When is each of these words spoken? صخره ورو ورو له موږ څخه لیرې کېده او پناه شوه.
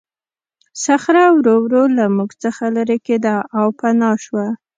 صخره 0.83 1.23
ورو 1.37 1.55
ورو 1.63 1.83
له 1.97 2.05
موږ 2.15 2.31
څخه 2.43 2.63
لیرې 2.75 2.97
کېده 3.05 3.35
او 3.59 3.65
پناه 3.79 4.15
شوه. 4.25 4.45